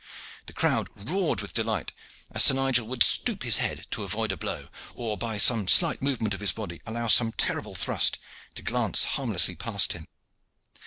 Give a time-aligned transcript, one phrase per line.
[0.47, 1.91] The crowd roared with delight
[2.31, 6.01] as Sir Nigel would stoop his head to avoid a blow, or by some slight
[6.01, 8.17] movement of his body allow some terrible thrust
[8.55, 10.07] to glance harmlessly past him.